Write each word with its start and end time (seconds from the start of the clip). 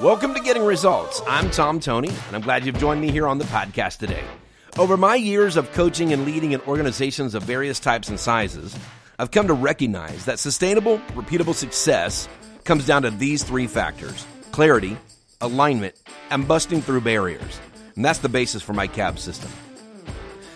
Welcome 0.00 0.34
to 0.34 0.40
Getting 0.40 0.64
Results. 0.64 1.20
I'm 1.28 1.50
Tom 1.50 1.78
Toney, 1.78 2.08
and 2.08 2.34
I'm 2.34 2.40
glad 2.40 2.64
you've 2.64 2.78
joined 2.78 3.00
me 3.00 3.10
here 3.10 3.26
on 3.26 3.38
the 3.38 3.44
podcast 3.44 3.98
today. 3.98 4.24
Over 4.78 4.96
my 4.96 5.14
years 5.14 5.56
of 5.56 5.70
coaching 5.72 6.12
and 6.12 6.24
leading 6.24 6.52
in 6.52 6.60
organizations 6.62 7.34
of 7.34 7.42
various 7.42 7.78
types 7.78 8.08
and 8.08 8.18
sizes, 8.18 8.76
I've 9.18 9.30
come 9.30 9.46
to 9.48 9.52
recognize 9.54 10.24
that 10.24 10.38
sustainable, 10.38 10.98
repeatable 11.10 11.54
success 11.54 12.26
comes 12.64 12.86
down 12.86 13.02
to 13.02 13.10
these 13.10 13.44
three 13.44 13.66
factors 13.66 14.26
clarity, 14.50 14.96
alignment, 15.40 15.94
and 16.30 16.48
busting 16.48 16.80
through 16.80 17.02
barriers. 17.02 17.60
And 17.94 18.04
that's 18.04 18.20
the 18.20 18.28
basis 18.30 18.62
for 18.62 18.72
my 18.72 18.86
CAB 18.86 19.18
system. 19.18 19.50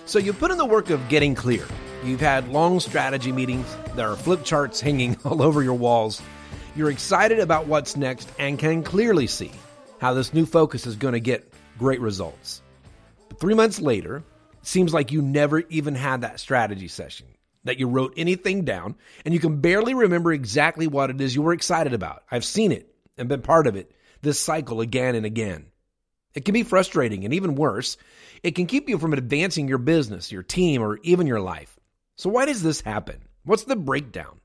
So 0.06 0.18
you've 0.18 0.38
put 0.38 0.50
in 0.50 0.58
the 0.58 0.64
work 0.64 0.90
of 0.90 1.08
getting 1.08 1.34
clear. 1.34 1.66
You've 2.02 2.20
had 2.20 2.48
long 2.48 2.80
strategy 2.80 3.32
meetings, 3.32 3.76
there 3.94 4.08
are 4.08 4.16
flip 4.16 4.44
charts 4.44 4.80
hanging 4.80 5.18
all 5.24 5.42
over 5.42 5.62
your 5.62 5.74
walls. 5.74 6.22
You're 6.76 6.90
excited 6.90 7.38
about 7.38 7.66
what's 7.66 7.96
next 7.96 8.30
and 8.38 8.58
can 8.58 8.82
clearly 8.82 9.26
see 9.26 9.50
how 9.98 10.12
this 10.12 10.34
new 10.34 10.44
focus 10.44 10.86
is 10.86 10.94
going 10.94 11.14
to 11.14 11.20
get 11.20 11.50
great 11.78 12.02
results. 12.02 12.60
But 13.30 13.40
three 13.40 13.54
months 13.54 13.80
later, 13.80 14.18
it 14.60 14.66
seems 14.66 14.92
like 14.92 15.10
you 15.10 15.22
never 15.22 15.60
even 15.70 15.94
had 15.94 16.20
that 16.20 16.38
strategy 16.38 16.88
session, 16.88 17.28
that 17.64 17.78
you 17.78 17.88
wrote 17.88 18.12
anything 18.18 18.66
down, 18.66 18.94
and 19.24 19.32
you 19.32 19.40
can 19.40 19.62
barely 19.62 19.94
remember 19.94 20.34
exactly 20.34 20.86
what 20.86 21.08
it 21.08 21.18
is 21.18 21.34
you 21.34 21.40
were 21.40 21.54
excited 21.54 21.94
about. 21.94 22.24
I've 22.30 22.44
seen 22.44 22.72
it 22.72 22.94
and 23.16 23.26
been 23.26 23.40
part 23.40 23.66
of 23.66 23.76
it 23.76 23.90
this 24.20 24.38
cycle 24.38 24.82
again 24.82 25.14
and 25.14 25.24
again. 25.24 25.66
It 26.34 26.44
can 26.44 26.52
be 26.52 26.62
frustrating, 26.62 27.24
and 27.24 27.32
even 27.32 27.54
worse, 27.54 27.96
it 28.42 28.54
can 28.54 28.66
keep 28.66 28.90
you 28.90 28.98
from 28.98 29.14
advancing 29.14 29.66
your 29.66 29.78
business, 29.78 30.30
your 30.30 30.42
team, 30.42 30.82
or 30.82 30.98
even 31.04 31.26
your 31.26 31.40
life. 31.40 31.78
So, 32.16 32.28
why 32.28 32.44
does 32.44 32.62
this 32.62 32.82
happen? 32.82 33.22
What's 33.44 33.64
the 33.64 33.76
breakdown? 33.76 34.40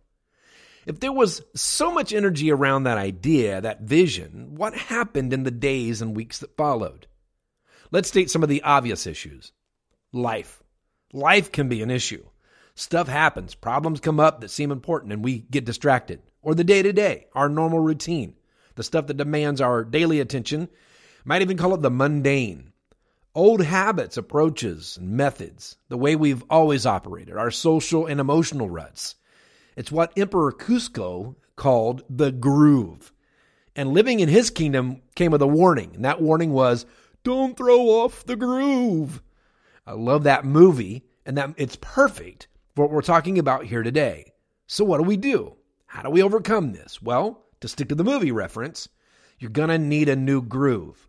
If 0.86 1.00
there 1.00 1.12
was 1.12 1.44
so 1.56 1.92
much 1.92 2.12
energy 2.12 2.52
around 2.52 2.84
that 2.84 2.98
idea, 2.98 3.62
that 3.62 3.82
vision, 3.82 4.56
what 4.56 4.74
happened 4.74 5.32
in 5.32 5.44
the 5.44 5.52
days 5.52 6.02
and 6.02 6.16
weeks 6.16 6.40
that 6.40 6.58
followed? 6.58 7.08
Let's 7.92 8.08
state 8.08 8.32
some 8.32 8.42
of 8.42 8.50
the 8.50 8.64
obvious 8.64 9.06
issues. 9.06 9.52
Life. 10.12 10.64
Life 11.14 11.52
can 11.52 11.70
be 11.70 11.82
an 11.82 11.92
issue. 11.92 12.26
Stuff 12.74 13.08
happens, 13.08 13.54
problems 13.54 14.00
come 14.00 14.20
up 14.20 14.42
that 14.42 14.50
seem 14.50 14.72
important, 14.72 15.14
and 15.14 15.24
we 15.24 15.40
get 15.40 15.66
distracted. 15.66 16.22
Or 16.42 16.56
the 16.56 16.64
day 16.64 16.82
to 16.82 16.94
day, 16.94 17.28
our 17.36 17.50
normal 17.50 17.80
routine, 17.80 18.36
the 18.76 18.84
stuff 18.84 19.08
that 19.08 19.18
demands 19.18 19.62
our 19.62 19.84
daily 19.84 20.20
attention. 20.20 20.70
Might 21.24 21.44
even 21.44 21.58
call 21.58 21.76
it 21.76 21.82
the 21.82 21.92
mundane. 21.92 22.72
Old 23.36 23.62
habits, 23.62 24.18
approaches, 24.18 24.98
and 24.98 25.12
methods, 25.12 25.78
the 25.90 25.98
way 25.98 26.16
we've 26.16 26.44
always 26.50 26.86
operated, 26.86 27.38
our 27.38 27.52
social 27.52 28.08
and 28.08 28.20
emotional 28.20 28.70
ruts. 28.70 29.16
It's 29.76 29.92
what 29.92 30.18
Emperor 30.18 30.52
Kuzco 30.52 31.36
called 31.56 32.04
the 32.10 32.32
groove. 32.32 33.12
And 33.76 33.94
living 33.94 34.20
in 34.20 34.30
his 34.30 34.50
kingdom 34.50 35.02
came 35.16 35.32
with 35.32 35.42
a 35.42 35.48
warning, 35.48 35.92
and 35.96 36.06
that 36.06 36.22
warning 36.22 36.52
was 36.52 36.86
don't 37.24 37.56
throw 37.56 37.82
off 37.88 38.26
the 38.26 38.36
groove. 38.36 39.22
I 39.86 39.94
love 39.94 40.24
that 40.24 40.46
movie, 40.46 41.04
and 41.26 41.38
that 41.38 41.54
it's 41.58 41.78
perfect 41.80 42.48
for 42.76 42.86
what 42.86 42.92
we're 42.92 43.02
talking 43.02 43.40
about 43.40 43.66
here 43.66 43.84
today. 43.84 44.34
So 44.68 44.84
what 44.84 44.98
do 44.98 45.04
we 45.04 45.18
do? 45.18 45.56
How 45.86 46.02
do 46.02 46.10
we 46.10 46.24
overcome 46.24 46.72
this? 46.72 47.02
Well, 47.02 47.46
to 47.60 47.68
stick 47.68 47.90
to 47.90 47.96
the 47.96 48.04
movie 48.04 48.32
reference, 48.32 48.90
you're 49.40 49.52
going 49.52 49.70
to 49.70 49.78
need 49.78 50.10
a 50.10 50.16
new 50.16 50.42
groove. 50.42 51.08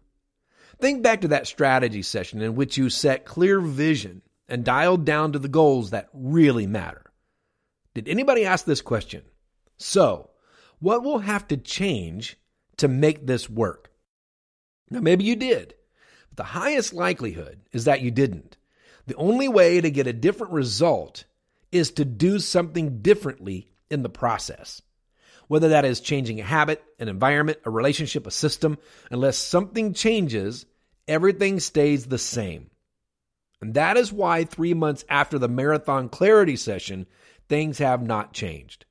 Think 0.80 1.02
back 1.02 1.20
to 1.20 1.28
that 1.28 1.46
strategy 1.46 2.02
session 2.02 2.42
in 2.42 2.54
which 2.56 2.76
you 2.76 2.90
set 2.90 3.24
clear 3.24 3.60
vision 3.60 4.22
and 4.48 4.64
dialed 4.64 5.04
down 5.04 5.32
to 5.32 5.38
the 5.38 5.48
goals 5.48 5.90
that 5.90 6.08
really 6.12 6.66
matter. 6.66 7.11
Did 7.94 8.08
anybody 8.08 8.44
ask 8.44 8.64
this 8.64 8.82
question? 8.82 9.22
So, 9.76 10.30
what 10.78 11.02
will 11.02 11.18
have 11.20 11.46
to 11.48 11.56
change 11.56 12.36
to 12.78 12.88
make 12.88 13.26
this 13.26 13.48
work? 13.50 13.90
Now, 14.90 15.00
maybe 15.00 15.24
you 15.24 15.36
did, 15.36 15.74
but 16.30 16.36
the 16.36 16.44
highest 16.44 16.92
likelihood 16.92 17.60
is 17.72 17.84
that 17.84 18.00
you 18.00 18.10
didn't. 18.10 18.56
The 19.06 19.14
only 19.16 19.48
way 19.48 19.80
to 19.80 19.90
get 19.90 20.06
a 20.06 20.12
different 20.12 20.52
result 20.52 21.24
is 21.70 21.90
to 21.92 22.04
do 22.04 22.38
something 22.38 23.00
differently 23.00 23.72
in 23.90 24.02
the 24.02 24.08
process. 24.08 24.82
Whether 25.48 25.70
that 25.70 25.84
is 25.84 26.00
changing 26.00 26.40
a 26.40 26.44
habit, 26.44 26.82
an 26.98 27.08
environment, 27.08 27.58
a 27.64 27.70
relationship, 27.70 28.26
a 28.26 28.30
system, 28.30 28.78
unless 29.10 29.36
something 29.36 29.92
changes, 29.92 30.66
everything 31.08 31.60
stays 31.60 32.06
the 32.06 32.18
same. 32.18 32.70
And 33.60 33.74
that 33.74 33.96
is 33.96 34.12
why 34.12 34.44
three 34.44 34.74
months 34.74 35.04
after 35.08 35.38
the 35.38 35.48
marathon 35.48 36.08
clarity 36.08 36.56
session, 36.56 37.06
things 37.52 37.76
have 37.76 38.02
not 38.02 38.32
changed 38.32 38.86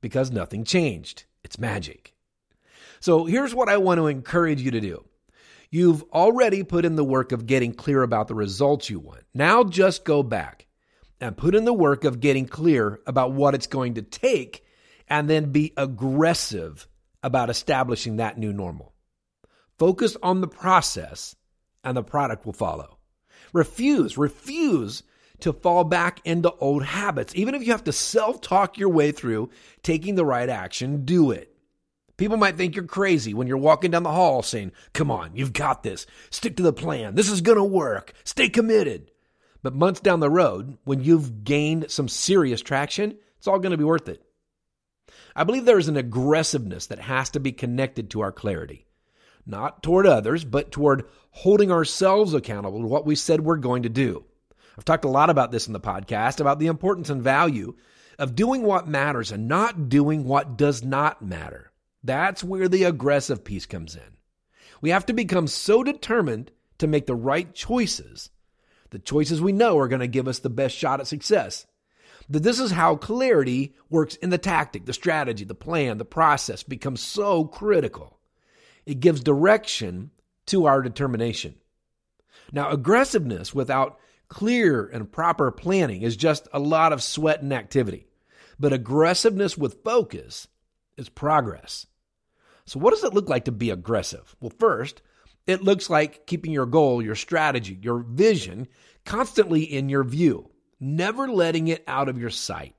because 0.00 0.30
nothing 0.30 0.62
changed. 0.62 1.24
It's 1.42 1.58
magic. 1.58 2.14
So 3.00 3.24
here's 3.24 3.52
what 3.52 3.68
I 3.68 3.78
want 3.78 3.98
to 3.98 4.06
encourage 4.06 4.62
you 4.62 4.70
to 4.70 4.80
do. 4.80 5.04
You've 5.68 6.04
already 6.12 6.62
put 6.62 6.84
in 6.84 6.94
the 6.94 7.02
work 7.02 7.32
of 7.32 7.46
getting 7.46 7.74
clear 7.74 8.04
about 8.04 8.28
the 8.28 8.36
results 8.36 8.88
you 8.88 9.00
want. 9.00 9.24
Now 9.34 9.64
just 9.64 10.04
go 10.04 10.22
back 10.22 10.68
and 11.20 11.36
put 11.36 11.56
in 11.56 11.64
the 11.64 11.72
work 11.72 12.04
of 12.04 12.20
getting 12.20 12.46
clear 12.46 13.00
about 13.04 13.32
what 13.32 13.56
it's 13.56 13.66
going 13.66 13.94
to 13.94 14.02
take 14.02 14.64
and 15.08 15.28
then 15.28 15.50
be 15.50 15.72
aggressive 15.76 16.86
about 17.20 17.50
establishing 17.50 18.18
that 18.18 18.38
new 18.38 18.52
normal. 18.52 18.94
Focus 19.76 20.16
on 20.22 20.40
the 20.40 20.46
process 20.46 21.34
and 21.82 21.96
the 21.96 22.04
product 22.04 22.46
will 22.46 22.52
follow. 22.52 22.96
Refuse, 23.52 24.16
refuse 24.16 25.02
to 25.44 25.52
fall 25.52 25.84
back 25.84 26.22
into 26.24 26.50
old 26.54 26.82
habits. 26.82 27.34
Even 27.36 27.54
if 27.54 27.62
you 27.62 27.72
have 27.72 27.84
to 27.84 27.92
self 27.92 28.40
talk 28.40 28.78
your 28.78 28.88
way 28.88 29.12
through 29.12 29.50
taking 29.82 30.14
the 30.14 30.24
right 30.24 30.48
action, 30.48 31.04
do 31.04 31.32
it. 31.32 31.54
People 32.16 32.38
might 32.38 32.56
think 32.56 32.74
you're 32.74 32.86
crazy 32.86 33.34
when 33.34 33.46
you're 33.46 33.58
walking 33.58 33.90
down 33.90 34.04
the 34.04 34.10
hall 34.10 34.42
saying, 34.42 34.72
Come 34.94 35.10
on, 35.10 35.36
you've 35.36 35.52
got 35.52 35.82
this. 35.82 36.06
Stick 36.30 36.56
to 36.56 36.62
the 36.62 36.72
plan. 36.72 37.14
This 37.14 37.30
is 37.30 37.42
going 37.42 37.58
to 37.58 37.64
work. 37.64 38.14
Stay 38.24 38.48
committed. 38.48 39.10
But 39.62 39.74
months 39.74 40.00
down 40.00 40.20
the 40.20 40.30
road, 40.30 40.78
when 40.84 41.04
you've 41.04 41.44
gained 41.44 41.90
some 41.90 42.08
serious 42.08 42.62
traction, 42.62 43.14
it's 43.36 43.46
all 43.46 43.58
going 43.58 43.72
to 43.72 43.78
be 43.78 43.84
worth 43.84 44.08
it. 44.08 44.22
I 45.36 45.44
believe 45.44 45.66
there 45.66 45.78
is 45.78 45.88
an 45.88 45.98
aggressiveness 45.98 46.86
that 46.86 47.00
has 47.00 47.28
to 47.30 47.40
be 47.40 47.52
connected 47.52 48.08
to 48.10 48.22
our 48.22 48.32
clarity, 48.32 48.86
not 49.44 49.82
toward 49.82 50.06
others, 50.06 50.42
but 50.42 50.72
toward 50.72 51.04
holding 51.32 51.70
ourselves 51.70 52.32
accountable 52.32 52.80
to 52.80 52.86
what 52.86 53.04
we 53.04 53.14
said 53.14 53.42
we're 53.42 53.56
going 53.56 53.82
to 53.82 53.90
do. 53.90 54.24
I've 54.76 54.84
talked 54.84 55.04
a 55.04 55.08
lot 55.08 55.30
about 55.30 55.52
this 55.52 55.66
in 55.66 55.72
the 55.72 55.80
podcast 55.80 56.40
about 56.40 56.58
the 56.58 56.66
importance 56.66 57.10
and 57.10 57.22
value 57.22 57.74
of 58.18 58.34
doing 58.34 58.62
what 58.62 58.88
matters 58.88 59.32
and 59.32 59.48
not 59.48 59.88
doing 59.88 60.24
what 60.24 60.56
does 60.56 60.82
not 60.82 61.22
matter. 61.22 61.70
That's 62.02 62.44
where 62.44 62.68
the 62.68 62.84
aggressive 62.84 63.44
piece 63.44 63.66
comes 63.66 63.96
in. 63.96 64.02
We 64.80 64.90
have 64.90 65.06
to 65.06 65.12
become 65.12 65.46
so 65.46 65.82
determined 65.82 66.50
to 66.78 66.86
make 66.86 67.06
the 67.06 67.14
right 67.14 67.52
choices, 67.54 68.30
the 68.90 68.98
choices 68.98 69.40
we 69.40 69.52
know 69.52 69.78
are 69.78 69.88
going 69.88 70.00
to 70.00 70.06
give 70.06 70.28
us 70.28 70.40
the 70.40 70.50
best 70.50 70.76
shot 70.76 71.00
at 71.00 71.06
success. 71.06 71.66
That 72.28 72.42
this 72.42 72.58
is 72.58 72.70
how 72.70 72.96
clarity 72.96 73.74
works 73.90 74.16
in 74.16 74.30
the 74.30 74.38
tactic, 74.38 74.86
the 74.86 74.92
strategy, 74.92 75.44
the 75.44 75.54
plan, 75.54 75.98
the 75.98 76.04
process 76.04 76.62
becomes 76.62 77.00
so 77.00 77.44
critical. 77.44 78.18
It 78.86 79.00
gives 79.00 79.22
direction 79.22 80.10
to 80.46 80.66
our 80.66 80.82
determination. 80.82 81.54
Now, 82.52 82.70
aggressiveness 82.70 83.54
without 83.54 83.98
Clear 84.28 84.86
and 84.86 85.10
proper 85.10 85.50
planning 85.50 86.02
is 86.02 86.16
just 86.16 86.48
a 86.52 86.58
lot 86.58 86.92
of 86.92 87.02
sweat 87.02 87.42
and 87.42 87.52
activity. 87.52 88.06
But 88.58 88.72
aggressiveness 88.72 89.58
with 89.58 89.82
focus 89.84 90.48
is 90.96 91.08
progress. 91.08 91.86
So, 92.66 92.78
what 92.80 92.94
does 92.94 93.04
it 93.04 93.12
look 93.12 93.28
like 93.28 93.44
to 93.44 93.52
be 93.52 93.70
aggressive? 93.70 94.34
Well, 94.40 94.52
first, 94.58 95.02
it 95.46 95.62
looks 95.62 95.90
like 95.90 96.26
keeping 96.26 96.52
your 96.52 96.66
goal, 96.66 97.02
your 97.02 97.14
strategy, 97.14 97.78
your 97.82 97.98
vision 97.98 98.68
constantly 99.04 99.62
in 99.62 99.88
your 99.88 100.04
view, 100.04 100.50
never 100.80 101.28
letting 101.28 101.68
it 101.68 101.84
out 101.86 102.08
of 102.08 102.18
your 102.18 102.30
sight. 102.30 102.74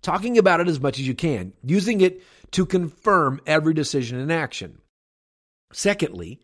Talking 0.00 0.38
about 0.38 0.60
it 0.60 0.68
as 0.68 0.80
much 0.80 0.98
as 0.98 1.06
you 1.06 1.14
can, 1.14 1.52
using 1.62 2.00
it 2.00 2.22
to 2.52 2.64
confirm 2.64 3.40
every 3.46 3.74
decision 3.74 4.18
and 4.18 4.32
action. 4.32 4.80
Secondly, 5.72 6.40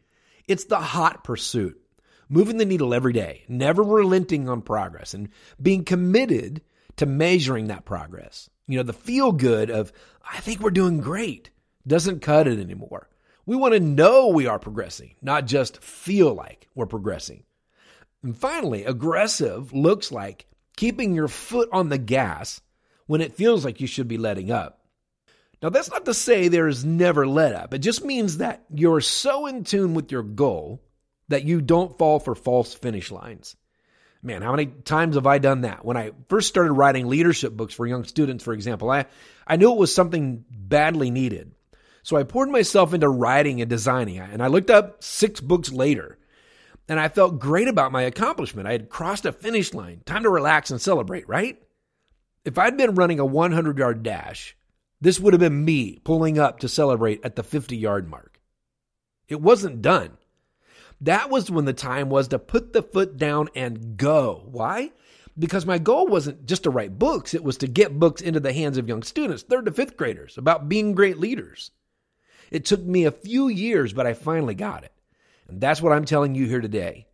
it's 0.46 0.64
the 0.64 0.78
hot 0.78 1.24
pursuit 1.24 1.80
moving 2.28 2.56
the 2.56 2.64
needle 2.64 2.94
every 2.94 3.12
day, 3.12 3.44
never 3.48 3.82
relenting 3.82 4.48
on 4.48 4.62
progress, 4.62 5.14
and 5.14 5.28
being 5.60 5.84
committed 5.84 6.62
to 6.96 7.06
measuring 7.06 7.68
that 7.68 7.84
progress. 7.84 8.48
You 8.66 8.78
know, 8.78 8.82
the 8.82 8.92
feel 8.92 9.32
good 9.32 9.70
of, 9.70 9.92
I 10.28 10.40
think 10.40 10.60
we're 10.60 10.70
doing 10.70 10.98
great, 10.98 11.50
doesn't 11.86 12.22
cut 12.22 12.48
it 12.48 12.58
anymore. 12.58 13.08
We 13.44 13.56
want 13.56 13.74
to 13.74 13.80
know 13.80 14.28
we 14.28 14.46
are 14.46 14.58
progressing, 14.58 15.14
not 15.22 15.46
just 15.46 15.82
feel 15.82 16.34
like 16.34 16.68
we're 16.74 16.86
progressing. 16.86 17.44
And 18.24 18.36
finally, 18.36 18.84
aggressive 18.84 19.72
looks 19.72 20.10
like 20.10 20.46
keeping 20.76 21.14
your 21.14 21.28
foot 21.28 21.68
on 21.70 21.88
the 21.88 21.98
gas 21.98 22.60
when 23.06 23.20
it 23.20 23.36
feels 23.36 23.64
like 23.64 23.80
you 23.80 23.86
should 23.86 24.08
be 24.08 24.18
letting 24.18 24.50
up. 24.50 24.80
Now, 25.62 25.68
that's 25.70 25.90
not 25.90 26.04
to 26.04 26.14
say 26.14 26.48
there 26.48 26.68
is 26.68 26.84
never 26.84 27.26
let 27.26 27.54
up. 27.54 27.72
It 27.72 27.78
just 27.78 28.04
means 28.04 28.38
that 28.38 28.64
you're 28.74 29.00
so 29.00 29.46
in 29.46 29.64
tune 29.64 29.94
with 29.94 30.10
your 30.12 30.22
goal 30.22 30.82
that 31.28 31.44
you 31.44 31.60
don't 31.60 31.98
fall 31.98 32.18
for 32.18 32.34
false 32.34 32.74
finish 32.74 33.10
lines. 33.10 33.56
Man, 34.22 34.42
how 34.42 34.50
many 34.50 34.66
times 34.66 35.14
have 35.14 35.26
I 35.26 35.38
done 35.38 35.60
that? 35.62 35.84
When 35.84 35.96
I 35.96 36.12
first 36.28 36.48
started 36.48 36.72
writing 36.72 37.06
leadership 37.06 37.52
books 37.52 37.74
for 37.74 37.86
young 37.86 38.04
students, 38.04 38.42
for 38.42 38.52
example, 38.52 38.90
I, 38.90 39.06
I 39.46 39.56
knew 39.56 39.72
it 39.72 39.78
was 39.78 39.94
something 39.94 40.44
badly 40.50 41.10
needed. 41.10 41.52
So 42.02 42.16
I 42.16 42.22
poured 42.22 42.50
myself 42.50 42.94
into 42.94 43.08
writing 43.08 43.60
and 43.60 43.68
designing, 43.68 44.18
and 44.18 44.42
I 44.42 44.46
looked 44.46 44.70
up 44.70 45.02
six 45.02 45.40
books 45.40 45.72
later. 45.72 46.18
And 46.88 47.00
I 47.00 47.08
felt 47.08 47.40
great 47.40 47.66
about 47.66 47.90
my 47.90 48.02
accomplishment. 48.02 48.68
I 48.68 48.72
had 48.72 48.88
crossed 48.88 49.26
a 49.26 49.32
finish 49.32 49.74
line. 49.74 50.02
Time 50.06 50.22
to 50.22 50.30
relax 50.30 50.70
and 50.70 50.80
celebrate, 50.80 51.28
right? 51.28 51.60
If 52.44 52.58
I'd 52.58 52.76
been 52.76 52.94
running 52.94 53.18
a 53.18 53.24
100 53.24 53.76
yard 53.76 54.04
dash, 54.04 54.56
this 55.00 55.18
would 55.18 55.34
have 55.34 55.40
been 55.40 55.64
me 55.64 55.98
pulling 56.04 56.38
up 56.38 56.60
to 56.60 56.68
celebrate 56.68 57.24
at 57.24 57.34
the 57.34 57.42
50 57.42 57.76
yard 57.76 58.08
mark. 58.08 58.40
It 59.28 59.40
wasn't 59.40 59.82
done. 59.82 60.16
That 61.00 61.30
was 61.30 61.50
when 61.50 61.66
the 61.66 61.72
time 61.72 62.08
was 62.08 62.28
to 62.28 62.38
put 62.38 62.72
the 62.72 62.82
foot 62.82 63.16
down 63.16 63.48
and 63.54 63.96
go. 63.96 64.42
Why? 64.50 64.92
Because 65.38 65.66
my 65.66 65.78
goal 65.78 66.06
wasn't 66.06 66.46
just 66.46 66.62
to 66.62 66.70
write 66.70 66.98
books, 66.98 67.34
it 67.34 67.44
was 67.44 67.58
to 67.58 67.66
get 67.66 67.98
books 67.98 68.22
into 68.22 68.40
the 68.40 68.54
hands 68.54 68.78
of 68.78 68.88
young 68.88 69.02
students, 69.02 69.42
third 69.42 69.66
to 69.66 69.72
fifth 69.72 69.96
graders, 69.96 70.38
about 70.38 70.68
being 70.68 70.94
great 70.94 71.18
leaders. 71.18 71.70
It 72.50 72.64
took 72.64 72.80
me 72.80 73.04
a 73.04 73.10
few 73.10 73.48
years, 73.48 73.92
but 73.92 74.06
I 74.06 74.14
finally 74.14 74.54
got 74.54 74.84
it. 74.84 74.92
And 75.48 75.60
that's 75.60 75.82
what 75.82 75.92
I'm 75.92 76.06
telling 76.06 76.34
you 76.34 76.46
here 76.46 76.62
today. 76.62 77.06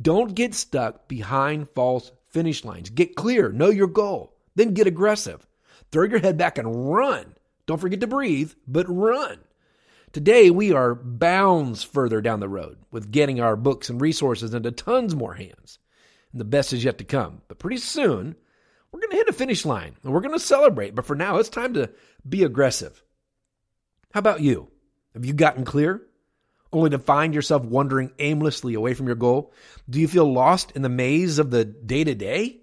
Don't 0.00 0.34
get 0.34 0.54
stuck 0.54 1.06
behind 1.06 1.68
false 1.68 2.12
finish 2.30 2.64
lines. 2.64 2.90
Get 2.90 3.16
clear, 3.16 3.50
know 3.50 3.70
your 3.70 3.86
goal, 3.86 4.34
then 4.54 4.74
get 4.74 4.86
aggressive. 4.86 5.46
Throw 5.90 6.04
your 6.04 6.18
head 6.18 6.38
back 6.38 6.58
and 6.58 6.90
run. 6.90 7.34
Don't 7.66 7.80
forget 7.80 8.00
to 8.00 8.06
breathe, 8.06 8.52
but 8.66 8.86
run. 8.88 9.38
Today, 10.16 10.48
we 10.48 10.72
are 10.72 10.94
bounds 10.94 11.82
further 11.82 12.22
down 12.22 12.40
the 12.40 12.48
road 12.48 12.78
with 12.90 13.10
getting 13.10 13.38
our 13.38 13.54
books 13.54 13.90
and 13.90 14.00
resources 14.00 14.54
into 14.54 14.72
tons 14.72 15.14
more 15.14 15.34
hands. 15.34 15.78
And 16.32 16.40
the 16.40 16.46
best 16.46 16.72
is 16.72 16.82
yet 16.82 16.96
to 16.96 17.04
come. 17.04 17.42
But 17.48 17.58
pretty 17.58 17.76
soon, 17.76 18.34
we're 18.90 19.00
going 19.00 19.10
to 19.10 19.16
hit 19.18 19.28
a 19.28 19.34
finish 19.34 19.66
line 19.66 19.94
and 20.02 20.14
we're 20.14 20.22
going 20.22 20.32
to 20.32 20.40
celebrate. 20.40 20.94
But 20.94 21.04
for 21.04 21.16
now, 21.16 21.36
it's 21.36 21.50
time 21.50 21.74
to 21.74 21.90
be 22.26 22.44
aggressive. 22.44 23.02
How 24.10 24.20
about 24.20 24.40
you? 24.40 24.70
Have 25.12 25.26
you 25.26 25.34
gotten 25.34 25.66
clear? 25.66 26.00
Only 26.72 26.88
to 26.88 26.98
find 26.98 27.34
yourself 27.34 27.66
wandering 27.66 28.10
aimlessly 28.18 28.72
away 28.72 28.94
from 28.94 29.08
your 29.08 29.16
goal? 29.16 29.52
Do 29.90 30.00
you 30.00 30.08
feel 30.08 30.32
lost 30.32 30.70
in 30.70 30.80
the 30.80 30.88
maze 30.88 31.38
of 31.38 31.50
the 31.50 31.66
day 31.66 32.04
to 32.04 32.14
day? 32.14 32.62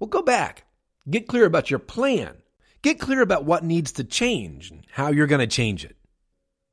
Well, 0.00 0.08
go 0.08 0.22
back. 0.22 0.64
Get 1.10 1.28
clear 1.28 1.44
about 1.44 1.68
your 1.68 1.78
plan. 1.78 2.38
Get 2.80 2.98
clear 2.98 3.20
about 3.20 3.44
what 3.44 3.64
needs 3.64 3.92
to 3.92 4.04
change 4.04 4.70
and 4.70 4.86
how 4.90 5.08
you're 5.08 5.26
going 5.26 5.40
to 5.40 5.46
change 5.46 5.84
it. 5.84 5.94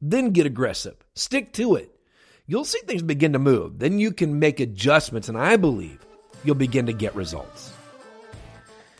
Then 0.05 0.31
get 0.31 0.45
aggressive. 0.45 0.97
Stick 1.15 1.53
to 1.53 1.75
it. 1.75 1.89
You'll 2.45 2.65
see 2.65 2.79
things 2.79 3.01
begin 3.01 3.31
to 3.33 3.39
move. 3.39 3.79
Then 3.79 3.99
you 3.99 4.11
can 4.11 4.37
make 4.37 4.59
adjustments, 4.59 5.29
and 5.29 5.37
I 5.37 5.55
believe 5.55 6.05
you'll 6.43 6.55
begin 6.55 6.87
to 6.87 6.93
get 6.93 7.15
results. 7.15 7.71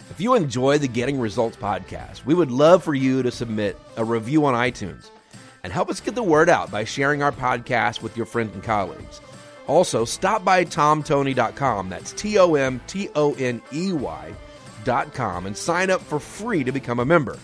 If 0.10 0.22
you 0.22 0.34
enjoy 0.36 0.78
the 0.78 0.88
Getting 0.88 1.20
Results 1.20 1.58
podcast, 1.58 2.24
we 2.24 2.34
would 2.34 2.52
love 2.52 2.86
for 2.86 2.94
you 2.94 3.22
to 3.22 3.32
submit 3.32 3.78
a 3.98 4.06
review 4.06 4.46
on 4.46 4.54
iTunes 4.54 5.10
and 5.64 5.74
help 5.74 5.90
us 5.90 6.00
get 6.00 6.16
the 6.16 6.24
word 6.24 6.48
out 6.48 6.72
by 6.72 6.86
sharing 6.86 7.22
our 7.22 7.34
podcast 7.34 8.02
with 8.02 8.16
your 8.16 8.26
friends 8.26 8.54
and 8.54 8.64
colleagues. 8.64 9.20
Also, 9.68 10.06
stop 10.06 10.46
by 10.46 10.64
tomtoney.com. 10.64 11.90
That's 11.90 12.14
T 12.14 12.40
O 12.40 12.56
M 12.56 12.80
T 12.88 13.10
O 13.14 13.34
N 13.34 13.62
E 13.74 13.92
Y.com 13.92 15.48
and 15.48 15.58
sign 15.58 15.90
up 15.90 16.00
for 16.00 16.20
free 16.20 16.64
to 16.64 16.72
become 16.72 17.02
a 17.02 17.06
member. 17.06 17.38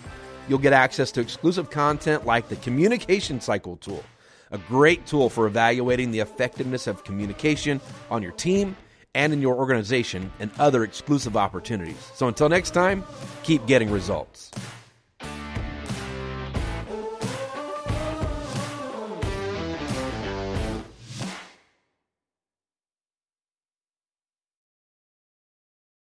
You'll 0.49 0.57
get 0.57 0.73
access 0.73 1.11
to 1.11 1.21
exclusive 1.21 1.69
content 1.69 2.25
like 2.25 2.49
the 2.49 2.55
Communication 2.55 3.39
Cycle 3.39 3.77
tool, 3.77 4.03
a 4.49 4.57
great 4.57 5.05
tool 5.05 5.29
for 5.29 5.45
evaluating 5.45 6.09
the 6.09 6.21
effectiveness 6.21 6.87
of 6.87 7.03
communication 7.03 7.79
on 8.09 8.23
your 8.23 8.31
team 8.31 8.75
and 9.13 9.31
in 9.31 9.41
your 9.41 9.55
organization, 9.55 10.31
and 10.39 10.51
other 10.59 10.83
exclusive 10.83 11.35
opportunities. 11.37 11.97
So 12.15 12.27
until 12.27 12.49
next 12.49 12.71
time, 12.71 13.03
keep 13.43 13.65
getting 13.65 13.89
results. 13.89 14.51